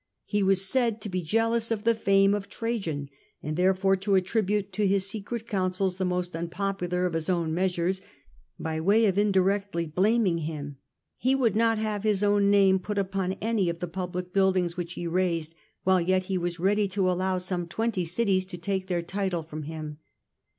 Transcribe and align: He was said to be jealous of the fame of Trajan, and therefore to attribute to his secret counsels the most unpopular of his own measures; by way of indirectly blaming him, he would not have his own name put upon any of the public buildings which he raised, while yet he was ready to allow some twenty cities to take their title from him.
He 0.25 0.41
was 0.41 0.65
said 0.67 0.99
to 1.01 1.09
be 1.09 1.21
jealous 1.21 1.69
of 1.69 1.83
the 1.83 1.93
fame 1.93 2.33
of 2.33 2.49
Trajan, 2.49 3.07
and 3.43 3.55
therefore 3.55 3.95
to 3.97 4.15
attribute 4.15 4.73
to 4.73 4.87
his 4.87 5.05
secret 5.05 5.47
counsels 5.47 5.97
the 5.97 6.05
most 6.05 6.35
unpopular 6.35 7.05
of 7.05 7.13
his 7.13 7.29
own 7.29 7.53
measures; 7.53 8.01
by 8.59 8.81
way 8.81 9.05
of 9.05 9.19
indirectly 9.19 9.85
blaming 9.85 10.39
him, 10.39 10.77
he 11.17 11.35
would 11.35 11.55
not 11.55 11.77
have 11.77 12.01
his 12.01 12.23
own 12.23 12.49
name 12.49 12.79
put 12.79 12.97
upon 12.97 13.33
any 13.33 13.69
of 13.69 13.77
the 13.77 13.87
public 13.87 14.33
buildings 14.33 14.75
which 14.75 14.93
he 14.93 15.05
raised, 15.05 15.53
while 15.83 16.01
yet 16.01 16.23
he 16.23 16.35
was 16.39 16.59
ready 16.59 16.87
to 16.87 17.07
allow 17.07 17.37
some 17.37 17.67
twenty 17.67 18.03
cities 18.03 18.43
to 18.47 18.57
take 18.57 18.87
their 18.87 19.03
title 19.03 19.43
from 19.43 19.61
him. 19.61 19.99